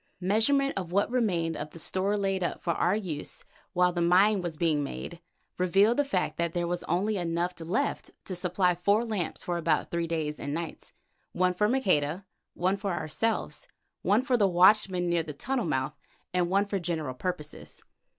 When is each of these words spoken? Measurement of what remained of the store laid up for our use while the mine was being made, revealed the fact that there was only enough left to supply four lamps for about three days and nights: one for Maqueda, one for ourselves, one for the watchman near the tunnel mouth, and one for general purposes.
Measurement 0.19 0.73
of 0.75 0.91
what 0.91 1.11
remained 1.11 1.55
of 1.55 1.69
the 1.69 1.77
store 1.77 2.17
laid 2.17 2.43
up 2.43 2.63
for 2.63 2.73
our 2.73 2.95
use 2.95 3.43
while 3.73 3.93
the 3.93 4.01
mine 4.01 4.41
was 4.41 4.57
being 4.57 4.83
made, 4.83 5.19
revealed 5.59 5.95
the 5.97 6.03
fact 6.03 6.37
that 6.37 6.55
there 6.55 6.65
was 6.65 6.83
only 6.85 7.17
enough 7.17 7.53
left 7.59 8.09
to 8.25 8.33
supply 8.33 8.73
four 8.73 9.05
lamps 9.05 9.43
for 9.43 9.59
about 9.59 9.91
three 9.91 10.07
days 10.07 10.39
and 10.39 10.55
nights: 10.55 10.91
one 11.33 11.53
for 11.53 11.69
Maqueda, 11.69 12.25
one 12.55 12.77
for 12.77 12.91
ourselves, 12.93 13.67
one 14.01 14.23
for 14.23 14.37
the 14.37 14.47
watchman 14.47 15.07
near 15.07 15.21
the 15.21 15.33
tunnel 15.33 15.65
mouth, 15.65 15.93
and 16.33 16.49
one 16.49 16.65
for 16.65 16.79
general 16.79 17.13
purposes. 17.13 17.83